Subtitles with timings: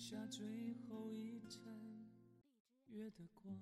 [0.00, 0.46] 下最
[0.88, 1.60] 后一盏
[2.86, 3.54] 月的光。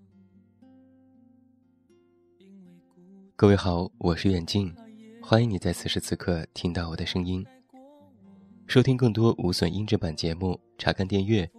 [3.34, 4.72] 各位好，我是远近，
[5.20, 7.44] 欢迎你在此时此刻听到我的声音。
[8.68, 11.50] 收听更多无损音质版节目，查看订阅，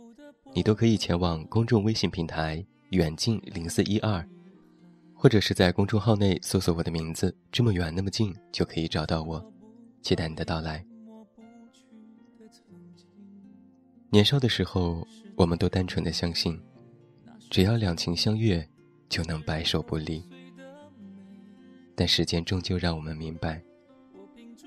[0.54, 4.26] 你都可以前往公众微信平台远近零四一二，
[5.14, 9.54] 或者是在公众号内搜索我的名字，这么远那么近就可以找到我。
[10.02, 10.86] 期待你的到来。
[14.12, 16.60] 年少的时候，我们都单纯的相信，
[17.52, 18.68] 只要两情相悦，
[19.08, 20.28] 就能白首不离。
[21.96, 23.62] 但时间终究让我们明白，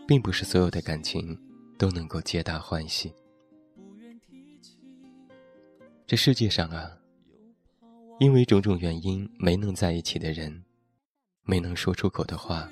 [0.07, 1.37] 并不是所有的感情
[1.77, 3.13] 都能够皆大欢喜。
[6.07, 6.99] 这世界上啊，
[8.21, 10.63] 因为种种原因没能在一起的人，
[11.43, 12.71] 没能说出口的话，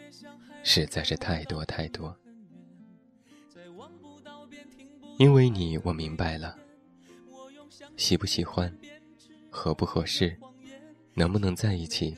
[0.62, 2.16] 实在是太多太多。
[5.18, 6.56] 因为你，我明白了。
[8.00, 8.74] 喜不喜欢，
[9.50, 10.34] 合不合适，
[11.12, 12.16] 能不能在一起，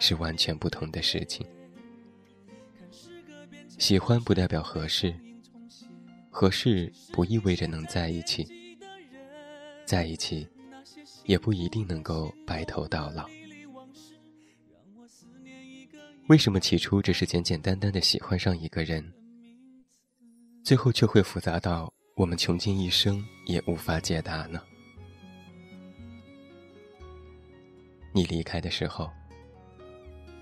[0.00, 1.46] 是完全不同的事情。
[3.78, 5.14] 喜欢不代表合适，
[6.30, 8.48] 合适不意味着能在一起，
[9.84, 10.48] 在一起，
[11.26, 13.28] 也不一定能够白头到老。
[16.28, 19.04] 为什么起初只是简简单单的喜欢上一个人，
[20.62, 24.62] 最后却会复杂到我们穷尽一生也无法解答呢？
[28.16, 29.10] 你离开的时候，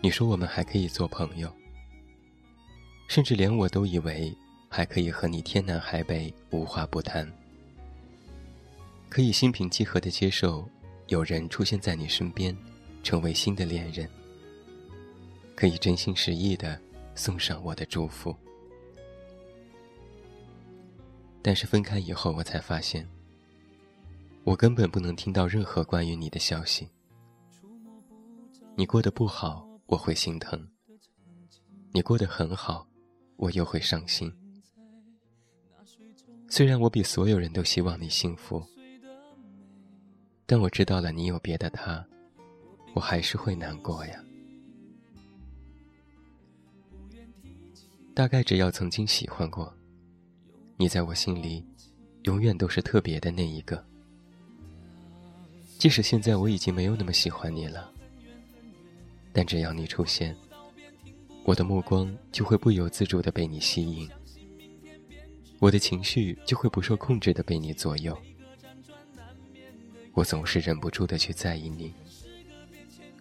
[0.02, 1.50] 你说我们还可以做朋友，
[3.08, 4.30] 甚至连我都以为
[4.68, 7.26] 还可以和你天南海北无话不谈，
[9.08, 10.68] 可以心平气和的接受
[11.06, 12.54] 有人出现在你身边，
[13.02, 14.06] 成为新的恋人，
[15.56, 16.78] 可以真心实意的
[17.14, 18.36] 送上我的祝福。
[21.40, 23.08] 但是分开以后，我才发现，
[24.44, 26.86] 我根本不能听到任何关于你的消息。
[28.74, 30.58] 你过得不好，我会心疼；
[31.92, 32.86] 你过得很好，
[33.36, 34.32] 我又会伤心。
[36.48, 38.64] 虽然我比所有人都希望你幸福，
[40.46, 42.04] 但我知道了你有别的他，
[42.94, 44.24] 我还是会难过呀。
[48.14, 49.72] 大概只要曾经喜欢过，
[50.76, 51.64] 你在我心里，
[52.22, 53.84] 永远都是特别的那一个。
[55.78, 57.92] 即使现在我已经没有那么喜欢你了。
[59.32, 60.36] 但只要你出现，
[61.44, 64.08] 我的目光就会不由自主的被你吸引，
[65.58, 68.16] 我的情绪就会不受控制的被你左右，
[70.12, 71.94] 我总是忍不住的去在意你，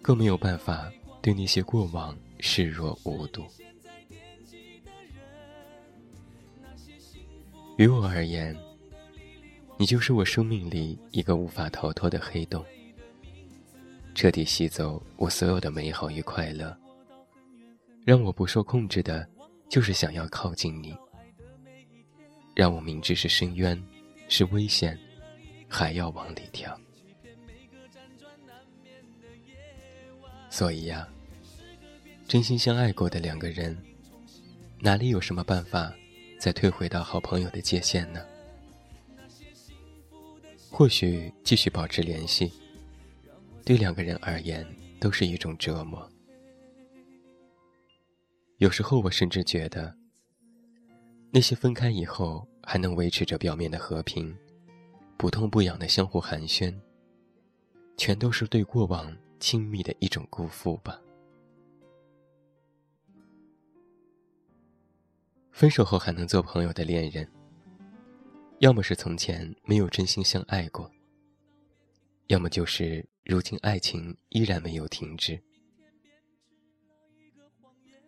[0.02, 3.44] 更没有办法对那些过往视若无睹。
[7.78, 8.54] 于我而言，
[9.78, 12.62] 你就是我生命里一个无法逃脱的黑洞。
[14.14, 16.76] 彻底吸走我所有的美好与快乐，
[18.04, 19.28] 让我不受控制的，
[19.68, 20.94] 就是想要靠近你。
[22.54, 23.82] 让我明知是深渊，
[24.28, 24.98] 是危险，
[25.66, 26.78] 还要往里跳。
[30.50, 31.08] 所以呀，
[32.28, 33.76] 真心相爱过的两个人，
[34.78, 35.92] 哪里有什么办法
[36.38, 38.22] 再退回到好朋友的界限呢？
[40.70, 42.52] 或许继续保持联系。
[43.64, 44.66] 对两个人而言，
[45.00, 46.08] 都是一种折磨。
[48.58, 49.94] 有时候，我甚至觉得，
[51.30, 54.36] 那些分开以后还能维持着表面的和平，
[55.16, 56.74] 不痛不痒的相互寒暄，
[57.96, 61.00] 全都是对过往亲密的一种辜负吧。
[65.50, 67.28] 分手后还能做朋友的恋人，
[68.58, 70.90] 要么是从前没有真心相爱过，
[72.32, 73.06] 要么就是。
[73.24, 75.40] 如今爱情依然没有停止。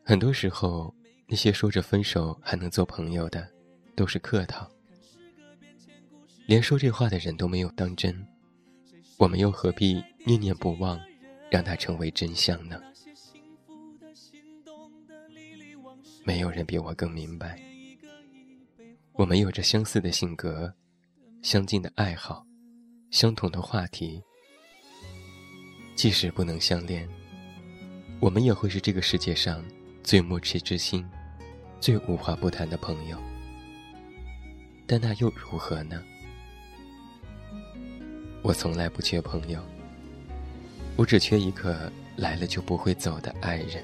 [0.04, 0.92] 很多时候，
[1.28, 3.48] 那些说着分手还能做朋友的，
[3.94, 4.68] 都是客套。
[6.46, 8.26] 连说这话的人都没有当真，
[9.16, 11.00] 我们又何必念念不忘，
[11.48, 12.82] 让它成为真相呢？
[16.24, 17.62] 没有人比我更明白，
[19.12, 20.74] 我们有着相似的性格，
[21.40, 22.44] 相近的爱好，
[23.10, 24.22] 相同的话题。
[25.96, 27.08] 即使不能相恋，
[28.20, 29.64] 我们也会是这个世界上
[30.02, 31.06] 最默契之心、
[31.80, 33.16] 最无话不谈的朋友。
[34.86, 36.02] 但那又如何呢？
[38.42, 39.62] 我从来不缺朋友，
[40.96, 43.82] 我只缺一个来了就不会走的爱人。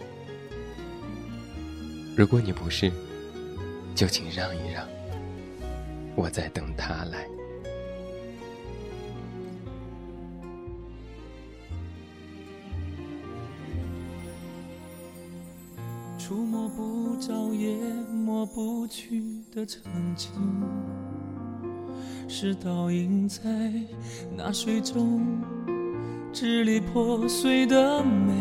[2.17, 2.93] 如果你不是，
[3.95, 4.87] 就请让一让，
[6.17, 7.27] 我在等他来。
[16.31, 17.77] 触摸不着也
[18.25, 19.21] 抹不去
[19.53, 19.83] 的曾
[20.15, 20.31] 经，
[22.29, 23.43] 是倒映在
[24.37, 25.27] 那水中
[26.33, 28.33] 支离破碎的美。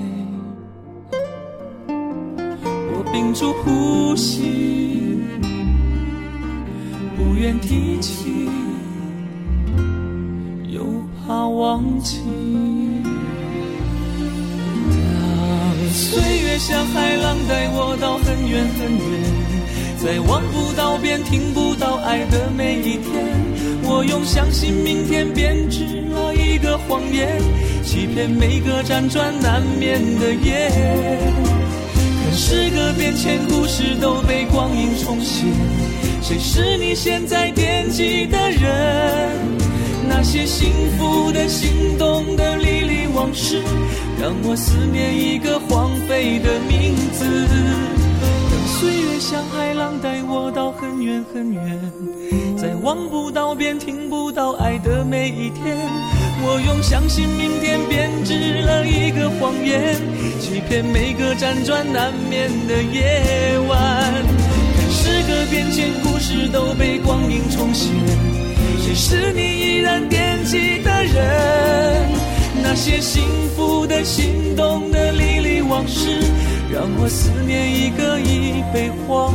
[1.87, 5.23] 我屏住呼吸，
[7.17, 8.47] 不愿提起，
[10.67, 10.85] 又
[11.25, 12.19] 怕忘记。
[15.91, 19.23] 岁月像海浪带我到很远很远，
[19.97, 23.03] 在望不到边、听不到爱的每一天，
[23.83, 27.41] 我用相信明天编织了一个谎言，
[27.83, 30.69] 欺骗每个辗转难眠的夜。
[32.23, 35.45] 可时隔变迁，故事都被光阴重写，
[36.21, 39.59] 谁是你现在惦记的人？
[40.07, 43.61] 那些幸福的、心动的、历历往事。
[44.21, 47.25] 让我思念一个荒废的名字，
[48.51, 51.79] 让岁月像海浪带我到很远很远，
[52.57, 55.77] 在望不到边、听不到爱的每一天，
[56.43, 59.95] 我用相信明天编织了一个谎言，
[60.41, 63.79] 欺骗每个辗转难眠的夜晚。
[64.75, 67.87] 看时隔变迁，故事都被光阴重写，
[68.83, 72.28] 谁是你依然惦记的人？
[72.61, 73.23] 那些幸
[73.55, 76.19] 福的、心动的、历历往事，
[76.71, 79.33] 让我思念一个已被荒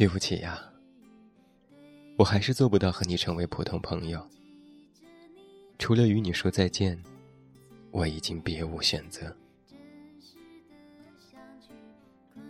[0.00, 0.58] 对不起呀，
[2.16, 4.26] 我还是做不到和你成为普通朋友。
[5.78, 6.98] 除了与你说再见，
[7.90, 9.36] 我已经别无选择。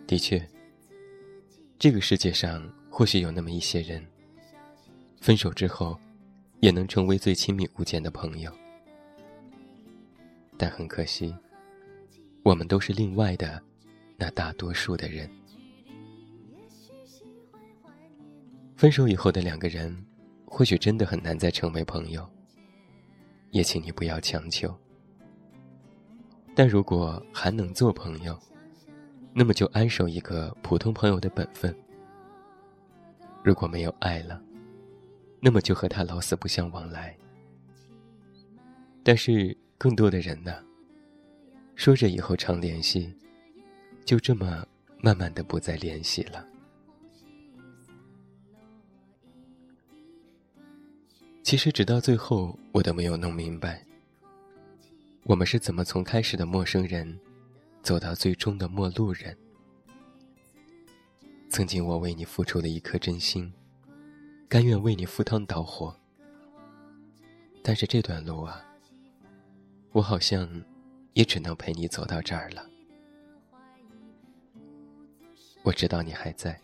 [0.07, 0.49] 的确，
[1.77, 4.07] 这个世界上或许有那么一些人，
[5.21, 5.99] 分手之后
[6.61, 8.53] 也能成为最亲密无间的朋友，
[10.57, 11.35] 但很可惜，
[12.45, 13.61] 我们都是另外的
[14.17, 15.29] 那大多数的人。
[18.81, 19.95] 分手以后的两个人，
[20.47, 22.27] 或许真的很难再成为朋友。
[23.51, 24.75] 也请你不要强求。
[26.55, 28.41] 但如果还能做朋友，
[29.35, 31.77] 那么就安守一个普通朋友的本分。
[33.45, 34.43] 如果没有爱了，
[35.41, 37.15] 那么就和他老死不相往来。
[39.03, 40.55] 但是更多的人呢，
[41.75, 43.15] 说着以后常联系，
[44.07, 44.67] 就这么
[45.03, 46.47] 慢慢的不再联系了。
[51.51, 53.85] 其实，直到最后，我都没有弄明白，
[55.25, 57.19] 我们是怎么从开始的陌生人，
[57.83, 59.37] 走到最终的陌路人。
[61.49, 63.53] 曾经，我为你付出了一颗真心，
[64.49, 65.93] 甘愿为你赴汤蹈火。
[67.65, 68.65] 但是这段路啊，
[69.91, 70.49] 我好像
[71.15, 72.65] 也只能陪你走到这儿了。
[75.65, 76.61] 我知道你还在，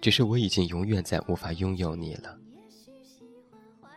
[0.00, 2.40] 只是我已经永远再无法拥有你了。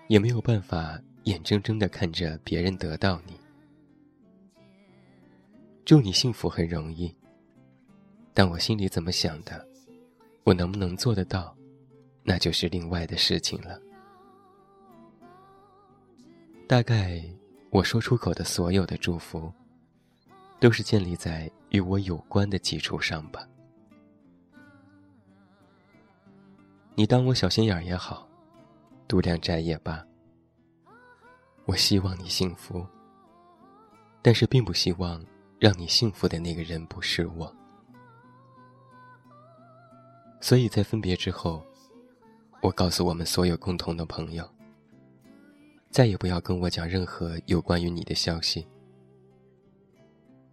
[0.10, 3.40] 也没有办法眼睁睁的看着别人得到你。
[5.86, 7.16] 祝你幸福很容易，
[8.34, 9.64] 但我心里怎么想的，
[10.44, 11.56] 我能不能做得到，
[12.24, 13.80] 那就是另外的事情了。
[16.68, 17.24] 大概
[17.70, 19.54] 我说出口的所有的祝福，
[20.60, 23.48] 都是建立在与我有关的基础上吧。
[26.96, 28.28] 你当我小心眼儿也好。
[29.10, 30.06] 度量斋也罢，
[31.66, 32.86] 我希望你幸福，
[34.22, 35.26] 但是并不希望
[35.58, 37.52] 让你幸福的那个人不是我。
[40.40, 41.66] 所以在分别之后，
[42.62, 44.48] 我告诉我们所有共同的朋友，
[45.90, 48.68] 再也不要跟我讲任何有关于你的消息。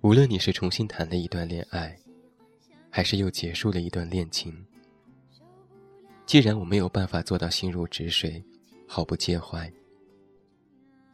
[0.00, 1.94] 无论你是重新谈了一段恋爱，
[2.88, 4.66] 还是又结束了一段恋情，
[6.26, 8.42] 既然我没有办法做到心如止水，
[8.88, 9.72] 毫不介怀。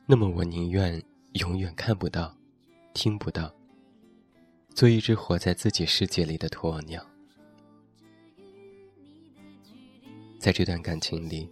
[0.07, 1.01] 那么，我宁愿
[1.35, 2.35] 永远看不到、
[2.95, 3.55] 听不到，
[4.75, 7.07] 做一只活在自己世界里的鸵鸟。
[10.39, 11.47] 在这段感情里，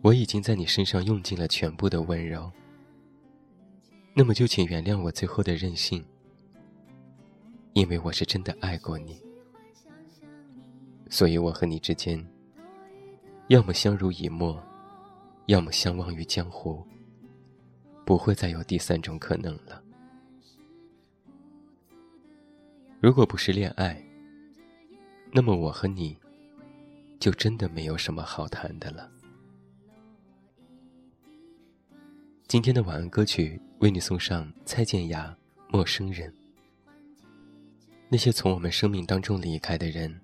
[0.00, 2.50] 我已经在你身上用尽了全部的温柔。
[4.14, 6.04] 那么，就请原谅我最后的任性，
[7.72, 9.20] 因为我是真的爱过你，
[11.10, 12.24] 所以我和你之间，
[13.48, 14.62] 要么相濡以沫，
[15.46, 16.82] 要么相忘于江湖。
[18.06, 19.82] 不会再有第三种可能了。
[23.00, 24.02] 如果不是恋爱，
[25.32, 26.16] 那么我和你，
[27.20, 29.10] 就真的没有什么好谈的了。
[32.48, 35.36] 今天的晚安歌曲为你送上蔡健雅
[35.72, 36.32] 《陌生人》。
[38.08, 40.20] 那些从我们生命当中离开的人，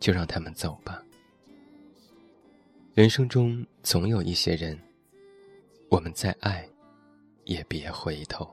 [0.00, 1.00] 就让他们走吧。
[2.94, 4.76] 人生中总有一些人，
[5.88, 6.68] 我们再爱。
[7.46, 8.48] 也别回头。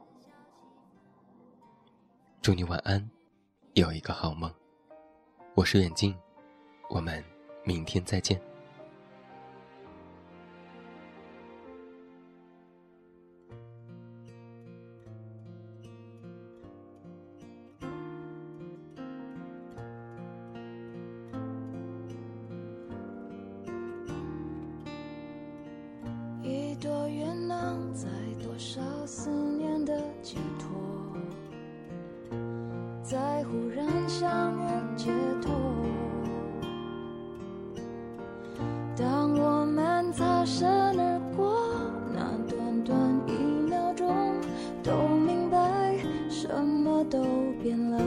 [2.42, 3.08] 祝你晚安，
[3.74, 4.52] 有一个好梦。
[5.54, 6.16] 我是远近，
[6.90, 7.24] 我们
[7.64, 8.42] 明天再见。
[33.50, 34.62] 忽然相遇
[34.96, 35.12] 街
[35.42, 35.52] 头。
[38.96, 41.56] 当我们擦身而过，
[42.14, 43.32] 那短短一
[43.70, 44.08] 秒钟，
[44.84, 45.96] 都明白
[46.30, 47.24] 什么都
[47.62, 47.98] 变了。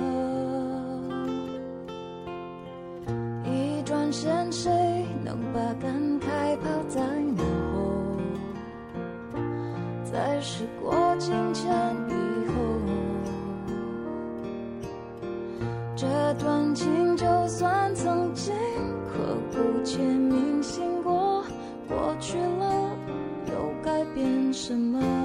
[3.44, 7.00] 一转身，谁能把感慨抛在
[7.36, 7.42] 脑
[7.72, 7.80] 后？
[10.04, 11.72] 在时过境迁
[16.70, 18.54] 感情就算曾经
[19.08, 21.42] 刻骨且铭心过，
[21.88, 22.96] 过去了
[23.48, 25.19] 又改变什么？